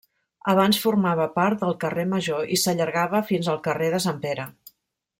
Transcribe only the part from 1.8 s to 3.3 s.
Carrer Major i s'allargava